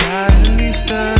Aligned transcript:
entirely 0.00 0.72
stuck. 0.72 1.13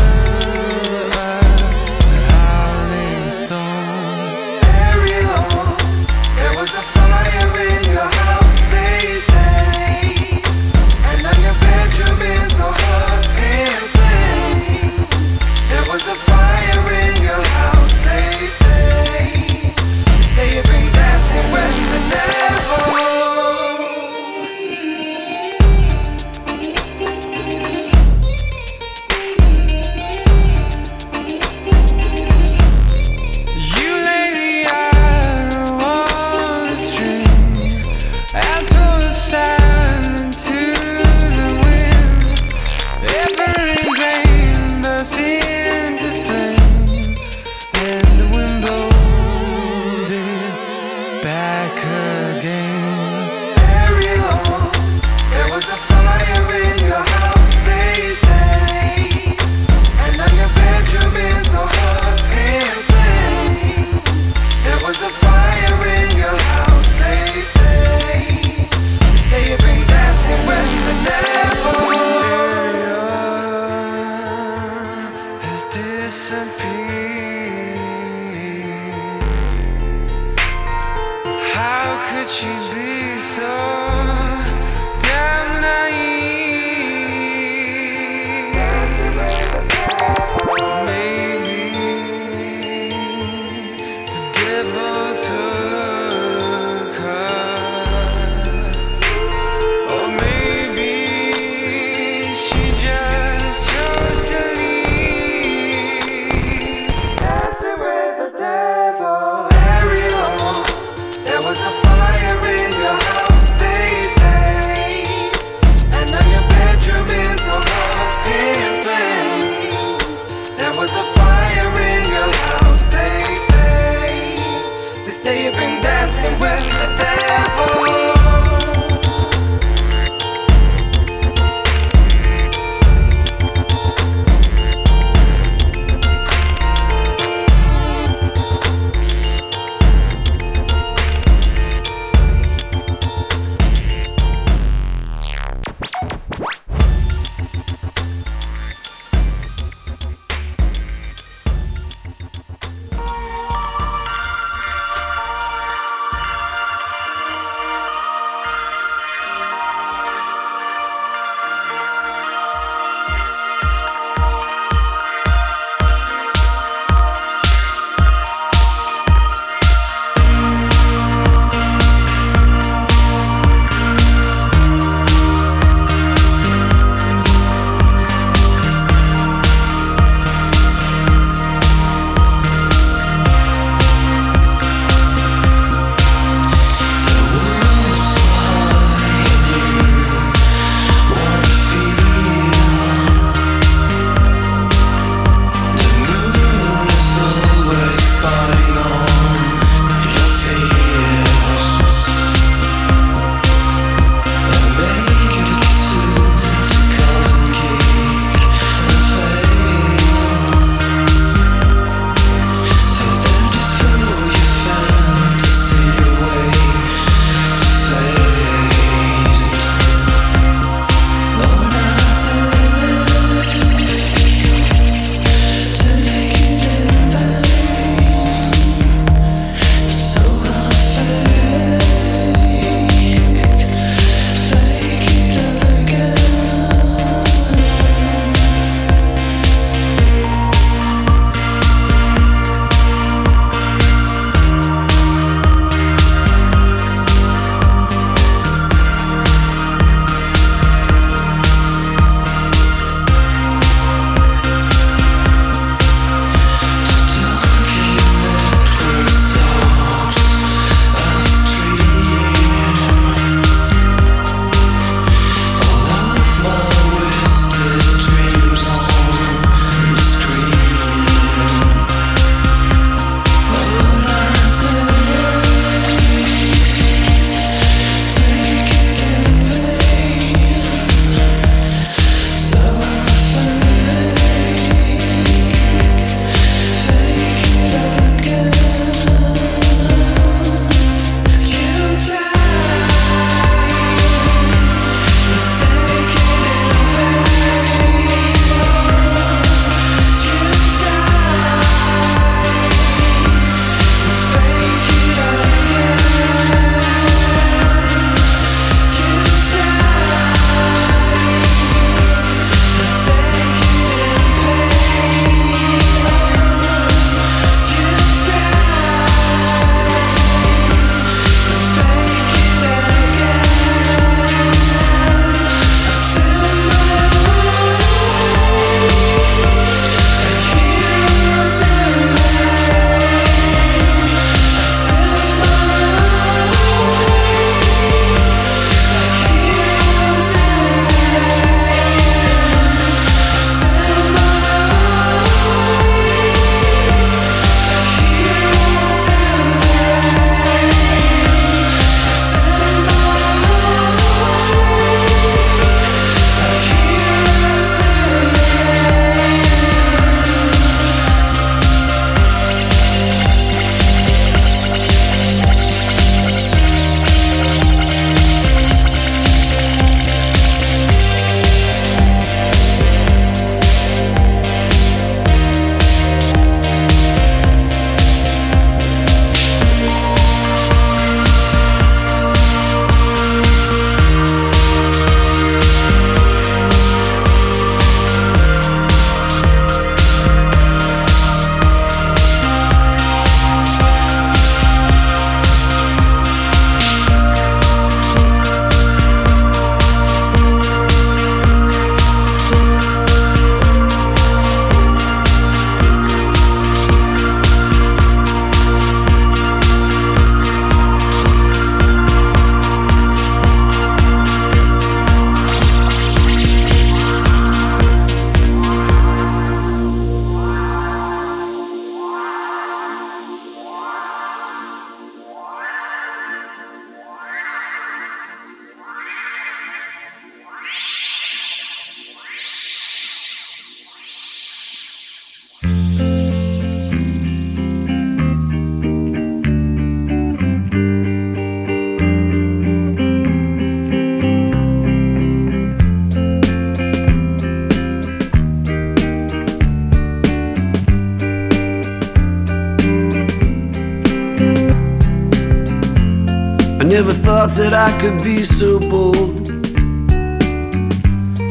Never 456.94 457.12
thought 457.12 457.56
that 457.56 457.74
I 457.74 457.90
could 458.00 458.22
be 458.22 458.44
so 458.44 458.78
bold 458.78 459.46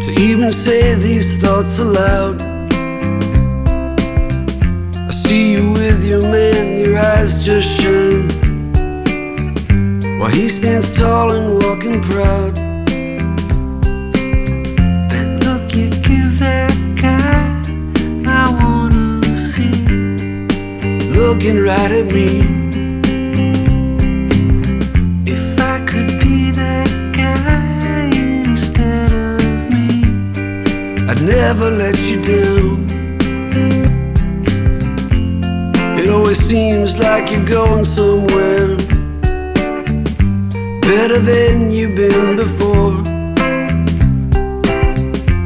to 0.06 0.16
even 0.18 0.50
say 0.50 0.95
these 0.95 1.36
thoughts 1.42 1.78
aloud. 1.80 2.42
I 4.95 5.12
see 5.12 5.52
you 5.52 5.71
with 5.71 6.02
your 6.02 6.21
man, 6.21 6.78
your 6.80 6.97
eyes 6.97 7.44
just 7.44 7.68
shine. 7.68 8.30
While 10.18 10.31
he 10.31 10.47
stands 10.47 10.90
tall 10.94 11.33
and 11.33 11.62
walking 11.62 12.02
proud. 12.02 12.56
That 15.09 15.28
look 15.44 15.76
you 15.76 15.90
give 15.90 16.40
that 16.40 16.73
guy, 16.95 17.44
I 18.26 18.50
wanna 18.64 19.21
see. 19.52 19.76
Looking 21.09 21.59
right 21.59 21.92
at 21.92 22.14
me. 22.14 22.53
Never 31.25 31.71
let 31.71 31.97
you 31.99 32.21
down. 32.21 32.85
It 35.97 36.09
always 36.09 36.39
seems 36.45 36.97
like 36.97 37.31
you're 37.31 37.45
going 37.45 37.85
somewhere 37.85 38.75
better 40.81 41.19
than 41.19 41.71
you've 41.71 41.95
been 41.95 42.35
before. 42.35 42.92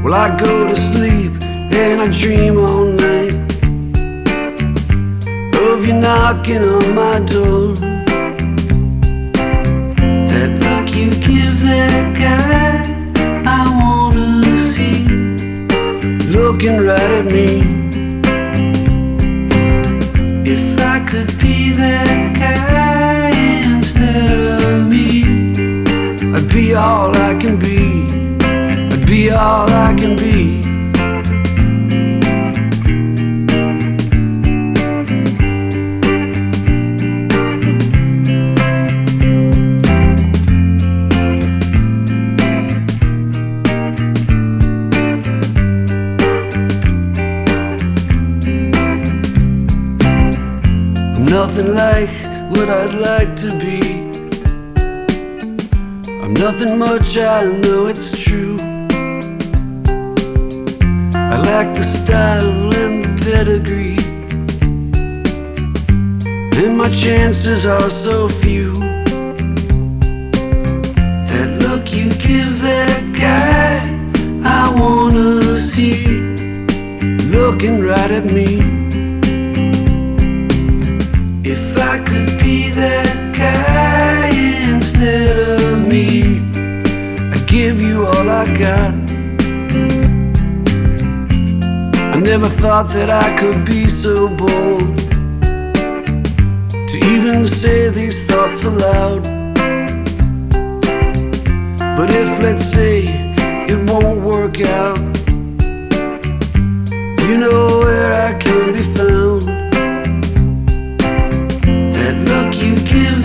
Well, 0.03 0.15
I 0.15 0.35
go 0.39 0.67
to 0.67 0.75
sleep 0.93 1.31
and 1.73 2.01
I 2.01 2.07
dream 2.19 2.57
all 2.57 2.85
night 2.85 3.35
of 5.61 5.85
you 5.85 5.93
knocking 5.93 6.63
on 6.63 6.95
my 6.95 7.19
door. 7.19 7.75
That 10.29 10.49
look 10.63 10.95
you 10.95 11.09
give 11.11 11.59
that 11.61 12.17
guy, 12.17 12.66
looking 16.57 16.77
right 16.79 16.99
at 16.99 17.25
me. 17.25 17.59
If 20.43 20.79
I 20.79 21.05
could 21.07 21.37
be 21.37 21.71
that 21.73 22.35
guy 22.35 23.29
instead 23.63 24.63
of 24.63 24.87
me, 24.87 25.21
I'd 26.35 26.49
be 26.49 26.73
all 26.73 27.15
I 27.15 27.35
can 27.39 27.59
be. 27.59 28.07
I'd 28.91 29.05
be 29.05 29.29
all 29.29 29.69
I 29.69 29.93
can 29.93 30.16
what 52.57 52.69
I'd 52.69 52.95
like 52.95 53.35
to 53.35 53.49
be. 53.59 53.79
I'm 56.21 56.33
nothing 56.33 56.79
much, 56.79 57.15
I 57.15 57.43
know 57.43 57.85
it's 57.85 58.09
true. 58.17 58.57
I 61.13 61.35
lack 61.49 61.75
the 61.75 61.83
style 61.99 62.73
and 62.73 63.03
the 63.03 63.13
pedigree. 63.23 63.99
And 66.59 66.75
my 66.75 66.89
chances 66.89 67.67
are 67.67 67.91
so 67.91 68.27
few. 68.27 68.73
That 71.29 71.59
look 71.61 71.93
you 71.93 72.09
give 72.09 72.59
that 72.61 73.03
guy, 73.13 73.69
I 74.43 74.73
wanna 74.81 75.59
see. 75.73 76.07
Looking 77.37 77.81
right 77.81 78.11
at 78.19 78.25
me. 78.25 78.66
That 82.77 83.35
guy 83.35 84.29
instead 84.71 85.35
of 85.39 85.79
me, 85.87 86.39
I'd 87.33 87.47
give 87.47 87.81
you 87.81 88.05
all 88.05 88.29
I 88.29 88.45
got. 88.55 88.93
I 92.13 92.19
never 92.19 92.49
thought 92.61 92.89
that 92.89 93.09
I 93.09 93.35
could 93.39 93.65
be 93.65 93.87
so 93.87 94.27
bold 94.27 94.95
to 96.89 96.97
even 97.13 97.47
say 97.47 97.89
these 97.89 98.25
thoughts 98.27 98.63
aloud. 98.63 99.23
But 101.97 102.11
if, 102.11 102.29
let's 102.43 102.71
say, 102.71 103.05
it 103.71 103.79
won't 103.89 104.23
work 104.23 104.61
out, 104.61 104.99
you 107.25 107.37
know 107.39 107.79
where 107.79 108.13
I 108.13 108.37
can 108.37 108.73
be 108.73 108.83
found. 108.95 109.56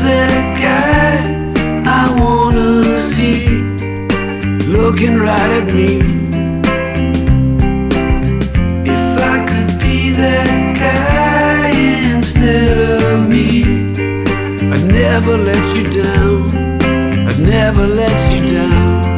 That 0.03 0.61
guy, 0.61 1.13
I 2.01 2.13
wanna 2.21 3.15
see, 3.15 3.47
looking 4.67 5.19
right 5.19 5.53
at 5.61 5.73
me. 5.73 5.99
If 8.95 9.05
I 9.33 9.37
could 9.49 9.79
be 9.79 10.11
that 10.11 10.77
guy 10.77 11.71
instead 12.15 12.79
of 13.03 13.29
me, 13.29 13.65
I'd 14.73 14.87
never 15.03 15.37
let 15.37 15.65
you 15.77 15.85
down. 16.03 16.51
I'd 17.29 17.39
never 17.39 17.87
let 17.87 18.33
you 18.33 18.55
down. 18.57 19.12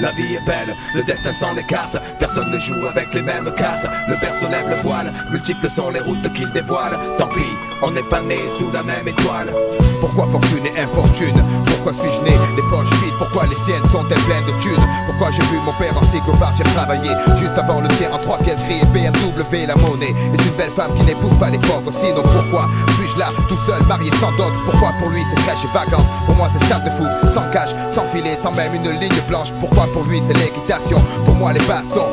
La 0.00 0.12
vie 0.12 0.34
est 0.34 0.44
belle, 0.46 0.74
le 0.94 1.02
destin 1.02 1.32
s'en 1.32 1.56
écarte. 1.56 1.96
Personne 2.20 2.50
ne 2.50 2.58
joue 2.58 2.86
avec 2.86 3.12
les 3.14 3.22
mêmes 3.22 3.50
cartes. 3.56 3.86
Le 4.08 4.16
berceau 4.16 4.46
lève 4.48 4.68
le 4.68 4.80
voile, 4.82 5.12
multiples 5.30 5.68
sont 5.68 5.90
les 5.90 6.00
routes 6.00 6.32
qu'il 6.32 6.50
dévoile. 6.52 6.98
Tant 7.18 7.26
pis, 7.28 7.40
on 7.82 7.90
n'est 7.90 8.02
pas 8.04 8.20
né 8.20 8.38
sous 8.58 8.70
la 8.70 8.82
même 8.82 9.08
étoile. 9.08 9.52
Pourquoi 10.00 10.28
fortune 10.30 10.64
et 10.66 10.80
infortune? 10.80 11.42
Pourquoi 11.66 11.92
suis-je 11.92 12.22
né? 12.22 12.38
Les 12.56 12.62
poches 12.70 12.90
vides. 13.02 13.14
Pourquoi 13.18 13.46
les 13.46 13.56
siennes 13.66 13.84
sont-elles 13.90 14.18
pleines 14.20 14.44
de 14.44 14.54
thunes? 14.62 14.86
Pourquoi 15.08 15.30
j'ai 15.32 15.42
vu 15.50 15.58
mon 15.64 15.72
père 15.72 15.96
en 15.98 16.02
cycle 16.02 16.30
partir 16.38 16.64
travailler 16.66 17.10
Juste 17.36 17.58
avant 17.58 17.80
le 17.80 17.90
sien 17.90 18.12
en 18.12 18.18
trois 18.18 18.38
pièces 18.38 18.60
gris 18.60 18.80
et 18.80 18.86
BMW 18.86 19.66
La 19.66 19.74
monnaie. 19.74 20.14
Est 20.32 20.46
une 20.46 20.56
belle 20.56 20.70
femme 20.70 20.94
qui 20.94 21.02
n'épouse 21.02 21.36
pas 21.38 21.50
les 21.50 21.58
pauvres 21.58 21.90
Sinon 21.90 22.22
pourquoi 22.22 22.68
suis-je 22.94 23.18
là 23.18 23.26
tout 23.48 23.58
seul 23.66 23.82
marié 23.86 24.10
sans 24.20 24.30
dot? 24.36 24.52
Pourquoi 24.64 24.92
pour 25.00 25.10
lui 25.10 25.22
c'est 25.28 25.42
crèche 25.42 25.64
et 25.64 25.74
vacances? 25.74 26.06
Moi 26.38 26.48
c'est 26.52 26.64
stade 26.64 26.84
de 26.84 26.90
foot 26.90 27.08
sans 27.34 27.50
cash, 27.50 27.70
sans 27.88 28.06
filet, 28.08 28.38
sans 28.40 28.52
même 28.52 28.72
une 28.72 28.88
ligne 29.00 29.20
blanche. 29.28 29.52
Pourquoi 29.60 29.86
pour 29.92 30.04
lui 30.04 30.20
c'est 30.26 30.38
l'équitation? 30.38 31.02
Pour 31.24 31.34
moi 31.34 31.52
les 31.52 31.60
bastons, 31.66 32.08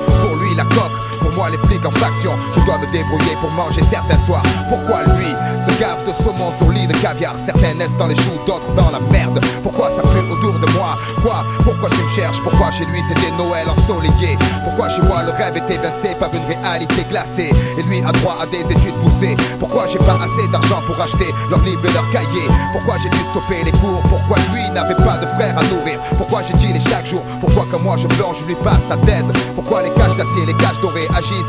pour 1.25 1.35
moi 1.35 1.49
les 1.49 1.57
flics 1.67 1.85
en 1.85 1.91
faction 1.91 2.33
Je 2.55 2.61
dois 2.65 2.77
me 2.77 2.85
débrouiller 2.87 3.35
pour 3.41 3.51
manger 3.53 3.81
certains 3.89 4.17
soirs. 4.25 4.43
Pourquoi 4.69 5.03
lui 5.15 5.31
se 5.65 5.79
gave 5.79 6.05
de 6.05 6.13
saumon 6.13 6.51
sur 6.51 6.69
lit 6.71 6.87
de 6.87 6.93
caviar? 6.93 7.33
Certains 7.43 7.73
naissent 7.73 7.97
dans 7.97 8.07
les 8.07 8.15
choux, 8.15 8.37
d'autres 8.45 8.71
dans 8.75 8.91
la 8.91 8.99
merde. 9.11 9.39
Pourquoi 9.63 9.89
ça 9.89 10.01
pue 10.01 10.31
autour 10.31 10.59
de 10.59 10.67
moi? 10.77 10.95
Quoi? 11.21 11.43
Pourquoi 11.63 11.89
tu 11.89 12.01
me 12.03 12.09
cherches? 12.09 12.41
Pourquoi 12.41 12.71
chez 12.71 12.85
lui 12.85 13.01
c'était 13.07 13.31
Noël 13.35 13.67
ensoleillé? 13.69 14.37
Pourquoi 14.63 14.89
chez 14.89 15.01
moi 15.01 15.23
le 15.23 15.31
rêve 15.31 15.57
est 15.57 15.73
évincé 15.73 16.15
par 16.19 16.29
une 16.33 16.45
réalité 16.45 17.03
glacée? 17.09 17.51
Et 17.77 17.83
lui 17.83 17.99
a 18.05 18.11
droit 18.11 18.37
à 18.41 18.45
des 18.45 18.61
études 18.71 18.95
poussées. 19.01 19.35
Pourquoi 19.59 19.87
j'ai 19.87 19.99
pas 19.99 20.19
assez 20.21 20.47
d'argent 20.51 20.81
pour 20.85 20.99
acheter 21.01 21.33
leurs 21.49 21.63
livres 21.63 21.85
et 21.89 21.93
leurs 21.93 22.09
cahiers 22.11 22.49
Pourquoi 22.73 22.95
j'ai 23.01 23.09
dû 23.09 23.19
stopper 23.31 23.63
les 23.63 23.71
cours? 23.71 24.01
Pourquoi 24.09 24.37
lui 24.53 24.61
n'avait 24.73 24.95
pas 24.95 25.17
de 25.17 25.27
frère 25.27 25.57
à 25.57 25.63
nourrir? 25.73 25.99
Pourquoi 26.17 26.41
j'ai 26.43 26.53
dit 26.53 26.73
chaque 26.89 27.07
jour? 27.07 27.23
Pourquoi 27.39 27.65
comme 27.71 27.83
moi 27.83 27.95
je 27.97 28.07
plonge, 28.07 28.37
je 28.41 28.45
lui 28.45 28.55
passe 28.55 28.85
sa 28.89 28.97
thèse? 28.97 29.31
Pourquoi 29.55 29.83
les 29.83 29.89
caches 29.91 30.17
d'acier, 30.17 30.45
les 30.45 30.53
caches 30.53 30.79
dorées 30.81 31.07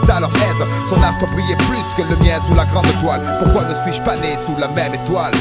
à 0.09 0.21
leur 0.21 0.31
aise. 0.31 0.67
Son 0.89 1.03
astre 1.03 1.27
brillait 1.33 1.57
plus 1.57 1.85
que 1.97 2.03
le 2.09 2.17
mien 2.17 2.39
sous 2.47 2.55
la 2.55 2.65
grande 2.65 2.87
étoile 2.87 3.21
Pourquoi 3.43 3.65
ne 3.65 3.75
suis-je 3.83 4.03
pas 4.03 4.17
né 4.17 4.37
sous 4.45 4.57
la 4.59 4.69
même 4.69 4.95
étoile? 4.95 5.35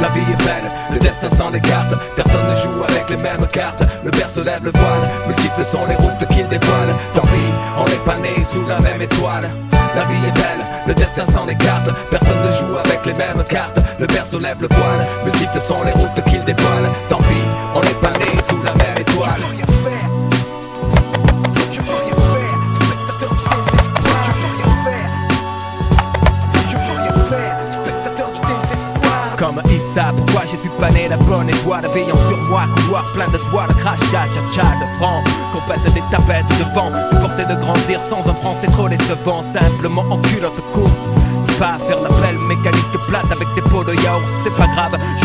La 0.00 0.08
vie 0.08 0.20
est 0.20 0.44
belle, 0.44 0.68
le 0.92 0.98
destin 1.00 1.28
s'en 1.30 1.52
écarte. 1.52 1.92
Personne 2.14 2.46
ne 2.48 2.56
joue 2.56 2.84
avec 2.84 3.10
les 3.10 3.16
mêmes 3.16 3.46
cartes. 3.48 3.82
Le 4.04 4.10
père 4.10 4.30
se 4.30 4.40
lève 4.40 4.62
le 4.62 4.70
voile, 4.70 5.10
multiples 5.26 5.64
sont 5.64 5.84
les 5.88 5.96
routes 5.96 6.24
qu'il 6.28 6.46
dévoile. 6.46 6.94
Tant 7.14 7.22
pis, 7.22 7.50
on 7.76 7.84
n'est 7.84 8.04
pas 8.06 8.16
né 8.20 8.30
sous 8.44 8.64
la 8.66 8.78
même 8.78 9.02
étoile. 9.02 9.50
La 9.96 10.02
vie 10.02 10.24
est 10.24 10.38
belle, 10.38 10.64
le 10.86 10.94
destin 10.94 11.24
s'en 11.24 11.48
écarte. 11.48 11.90
Personne 12.10 12.40
ne 12.44 12.50
joue 12.52 12.76
avec 12.78 13.04
les 13.06 13.14
mêmes 13.14 13.42
cartes. 13.42 13.80
Le 13.98 14.06
père 14.06 14.26
se 14.26 14.36
lève 14.36 14.60
le 14.60 14.68
voile, 14.68 15.04
multiples 15.24 15.60
sont 15.60 15.82
les 15.82 15.92
routes 15.92 16.22
qu'il 16.26 16.44
dévoile. 16.44 16.86
Tant 17.08 17.18
pis, 17.18 17.56
on 17.74 17.80
n'est 17.80 18.00
pas 18.00 18.16
né 18.18 18.40
sous 18.48 18.62
la 18.62 18.72
même 18.74 18.98
étoile 18.98 19.07
Crachat, 34.28 34.50
tcha 34.50 34.62
de 34.80 34.94
francs 34.96 35.24
Compète 35.52 35.92
des 35.94 36.02
tapettes 36.10 36.46
de 36.58 36.74
vent 36.74 36.92
Supporter 37.10 37.46
de 37.46 37.54
grandir 37.60 38.00
sans 38.06 38.28
un 38.28 38.34
franc 38.34 38.56
c'est 38.60 38.70
trop 38.70 38.88
décevant. 38.88 39.42
Simplement 39.52 40.04
en 40.10 40.18
culotte 40.18 40.60
courte 40.72 41.08
pas 41.58 41.76
faire 41.88 42.00
l'appel 42.00 42.38
mécanique 42.46 42.92
plate 43.08 43.26
avec 43.32 43.48
des 43.56 43.62
pots 43.62 43.82
de 43.82 43.92
yaourt 43.92 44.22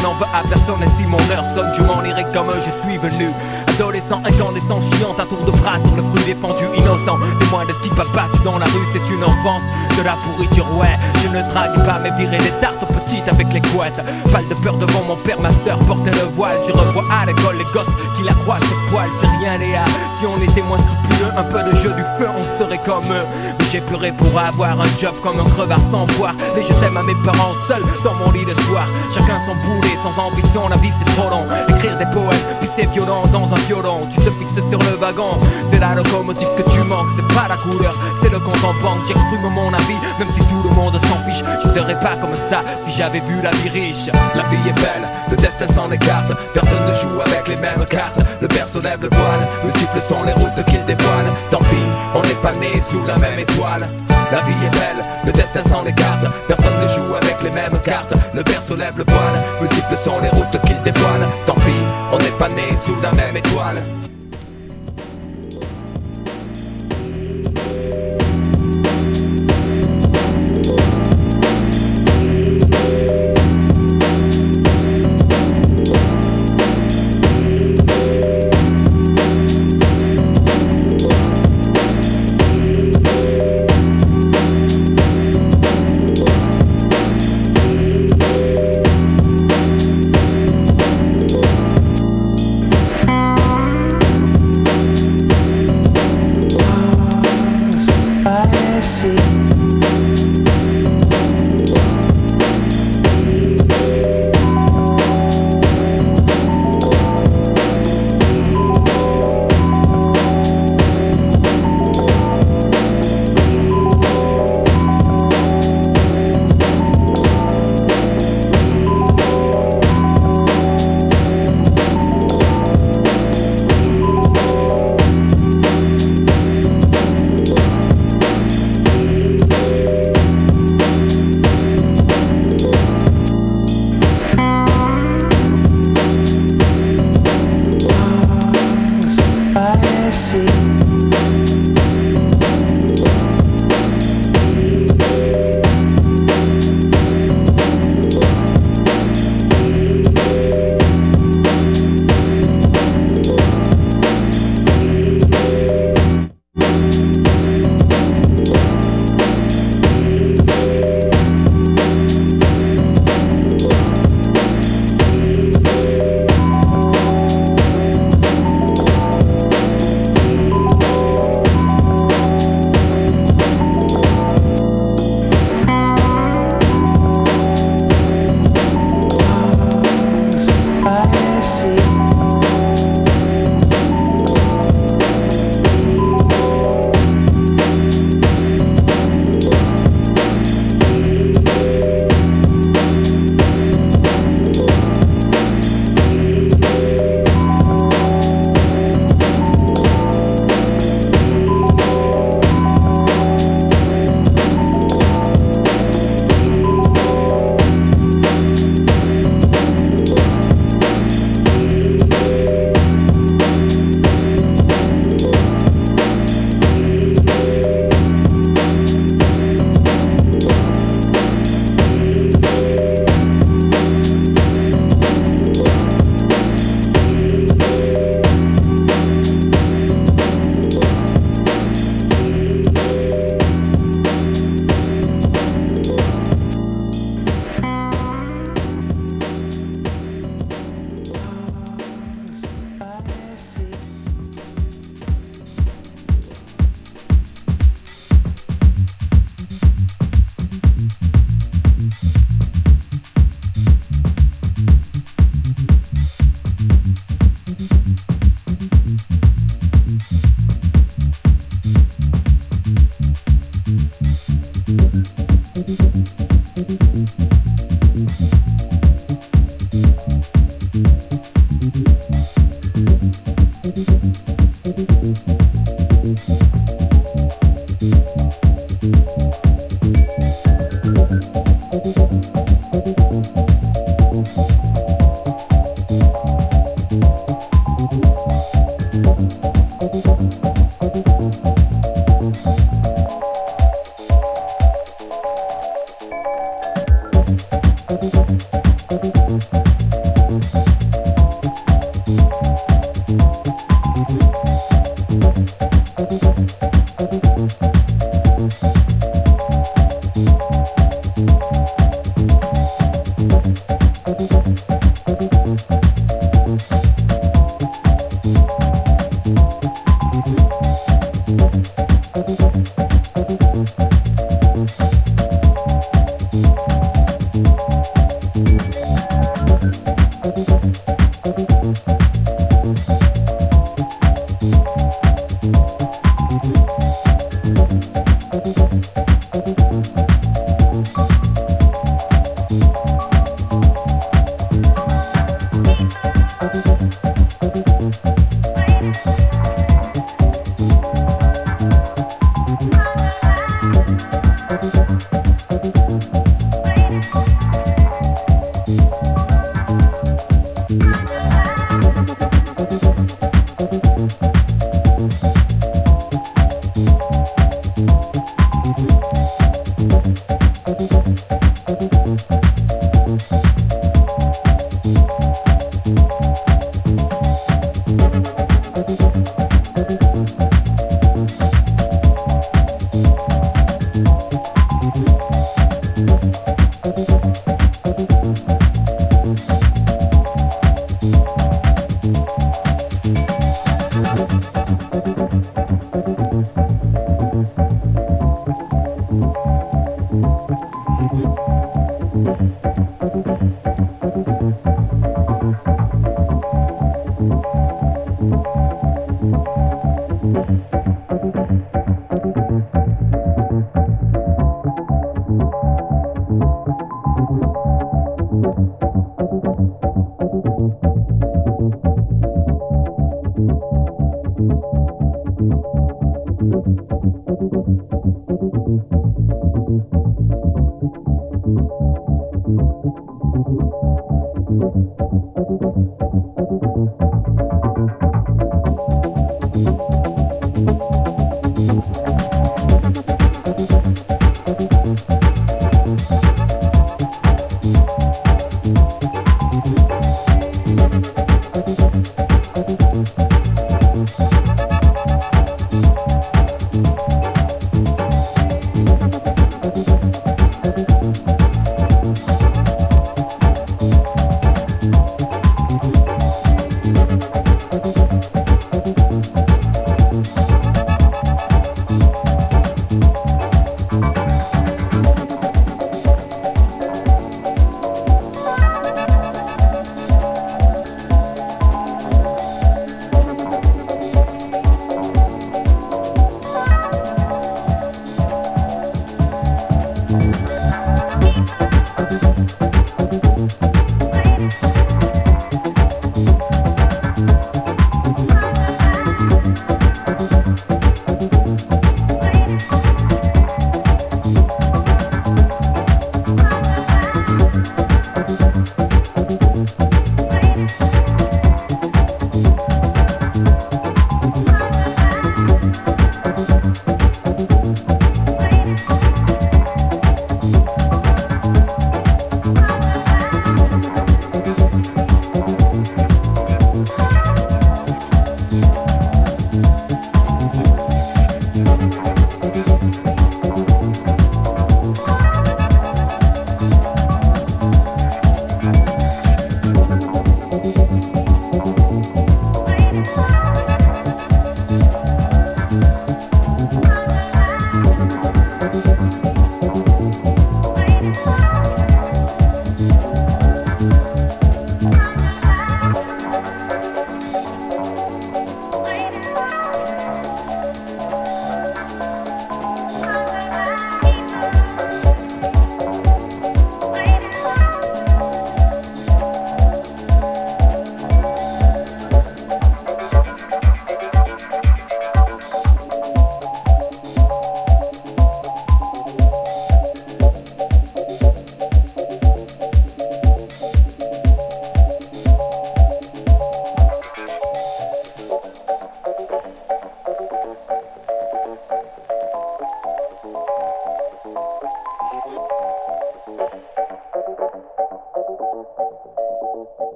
je 0.00 0.06
n'en 0.06 0.14
veux 0.14 0.26
à 0.32 0.42
personne 0.48 0.80
si 0.98 1.06
mon 1.06 1.18
heure 1.30 1.44
sonne, 1.54 1.72
je 1.76 1.82
m'en 1.82 2.02
irai 2.04 2.24
comme 2.32 2.48
je 2.56 2.70
suis 2.88 2.98
venu. 2.98 3.30
Adolescent, 3.68 4.20
incandescent, 4.24 4.80
chiant, 4.96 5.14
un 5.18 5.26
tour 5.26 5.42
de 5.44 5.52
phrase 5.52 5.82
sur 5.84 5.96
le 5.96 6.02
fruit 6.02 6.24
défendu, 6.24 6.64
innocent. 6.74 7.18
Témoin 7.38 7.66
de 7.66 7.72
type 7.82 7.98
abattu 7.98 8.42
dans 8.44 8.58
la 8.58 8.66
rue, 8.66 8.86
c'est 8.92 9.14
une 9.14 9.24
enfance 9.24 9.62
De 9.98 10.02
la 10.02 10.14
pourriture, 10.14 10.66
ouais, 10.76 10.96
je 11.22 11.28
ne 11.28 11.42
drague 11.42 11.84
pas 11.84 11.98
Mais 12.02 12.10
virer 12.16 12.38
des 12.38 12.52
tartes 12.60 12.84
petites 12.86 13.28
avec 13.28 13.52
les 13.52 13.60
couettes. 13.60 14.00
Pas 14.32 14.42
de 14.42 14.54
peur 14.62 14.76
devant 14.76 15.04
mon 15.04 15.16
père, 15.16 15.40
ma 15.40 15.50
soeur 15.64 15.78
portait 15.80 16.12
le 16.12 16.34
voile. 16.34 16.58
J'y 16.66 16.72
revois 16.72 17.04
à 17.12 17.26
l'école 17.26 17.58
les 17.58 17.64
gosses 17.72 17.92
qui 18.16 18.24
la 18.24 18.32
croient 18.32 18.60
ses 18.60 18.90
poils 18.90 19.10
C'est 19.20 19.28
rien 19.38 19.58
Léa, 19.58 19.84
si 20.18 20.26
on 20.26 20.40
était 20.40 20.62
moins 20.62 20.78
scrupuleux 20.78 21.09
Un 21.40 21.44
peu 21.44 21.62
de 21.62 21.74
jeu 21.74 21.88
du 21.94 22.02
feu, 22.18 22.28
on 22.28 22.62
serait 22.62 22.76
comme 22.84 23.04
eux. 23.04 23.24
Mais 23.58 23.64
j'ai 23.72 23.80
pleuré 23.80 24.12
pour 24.12 24.38
avoir 24.38 24.78
un 24.78 25.00
job 25.00 25.14
comme 25.22 25.40
un 25.40 25.48
crevard 25.48 25.80
sans 25.90 26.04
boire. 26.18 26.34
Et 26.54 26.62
je 26.62 26.74
t'aime 26.74 26.98
à 26.98 27.02
mes 27.02 27.14
parents 27.24 27.54
seuls 27.66 27.82
dans 28.04 28.12
mon 28.12 28.30
lit 28.30 28.44
le 28.44 28.54
soir. 28.64 28.86
Chacun 29.14 29.40
son 29.48 29.56
boulet, 29.64 29.96
sans 30.02 30.20
ambition, 30.20 30.68
la 30.68 30.76
vie 30.76 30.92
c'est 30.98 31.16
trop 31.16 31.30
long. 31.30 31.46
Écrire 31.70 31.96
des 31.96 32.04
poèmes, 32.12 32.44
puis 32.60 32.68
c'est 32.76 32.90
violent 32.90 33.22
dans 33.32 33.48
un 33.50 33.58
violon. 33.66 34.06
Tu 34.10 34.20
te 34.20 34.30
fixes 34.32 34.52
sur 34.52 34.78
le 34.78 34.96
wagon, 34.98 35.38
c'est 35.72 35.78
la 35.78 35.94
locomotive 35.94 36.48
que 36.56 36.62
tu 36.70 36.80
manques 36.80 37.08
C'est 37.16 37.34
pas 37.34 37.48
la 37.48 37.56
couleur, 37.56 37.94
c'est 38.22 38.30
le 38.30 38.38
compte 38.38 38.62
en 38.62 38.74
banque 38.82 39.00
J'exprime 39.08 39.48
mon 39.54 39.72
avis, 39.72 39.96
même 40.18 40.28
si 40.34 40.44
tout 40.44 40.62
le 40.62 40.74
monde 40.74 40.98
s'en 41.06 41.24
fiche 41.24 41.42
Je 41.64 41.68
serais 41.72 41.98
pas 42.00 42.16
comme 42.20 42.34
ça 42.50 42.62
si 42.86 42.92
j'avais 42.98 43.20
vu 43.20 43.40
la 43.42 43.50
vie 43.52 43.70
riche. 43.70 44.10
La 44.34 44.42
vie 44.50 44.68
est 44.68 44.74
belle, 44.74 45.08
le 45.30 45.36
destin 45.36 45.68
s'en 45.68 45.90
écarte. 45.90 46.32
Personne 46.52 46.86
ne 46.86 46.92
joue 46.92 47.20
avec 47.24 47.48
les 47.48 47.56
mêmes 47.56 47.86
cartes. 47.88 48.20
Le 48.42 48.48
père 48.48 48.68
se 48.68 48.78
lève 48.78 49.00
le 49.00 49.08
voile, 49.08 49.48
multiples 49.64 50.02
sont 50.06 50.22
les 50.24 50.32
routes 50.32 50.64
qu'il 50.66 50.84
dévoile 50.84 51.29
Tant 51.50 51.58
pis, 51.58 51.88
on 52.14 52.22
n'est 52.22 52.42
pas 52.42 52.52
né 52.58 52.80
sous 52.90 53.04
la 53.06 53.16
même 53.18 53.38
étoile. 53.38 53.88
La 54.32 54.38
vie 54.40 54.64
est 54.64 54.70
belle, 54.70 55.04
le 55.26 55.32
destin 55.32 55.62
s'en 55.62 55.84
écarte. 55.84 56.26
Personne 56.46 56.78
ne 56.82 56.88
joue 56.88 57.14
avec 57.14 57.36
les 57.42 57.50
mêmes 57.50 57.80
cartes. 57.82 58.14
Le 58.34 58.42
père 58.42 58.62
se 58.62 58.74
lève 58.74 58.96
le 58.96 59.04
voile, 59.04 59.42
multiples 59.60 59.96
sont 60.02 60.20
les 60.22 60.30
routes 60.30 60.60
qu'il 60.62 60.80
dévoile. 60.82 61.26
Tant 61.46 61.54
pis, 61.54 61.84
on 62.12 62.18
n'est 62.18 62.38
pas 62.38 62.48
né 62.48 62.76
sous 62.84 63.00
la 63.02 63.10
même 63.12 63.36
étoile 63.36 63.82